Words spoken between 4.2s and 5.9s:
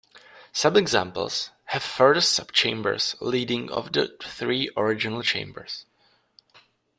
three original chambers.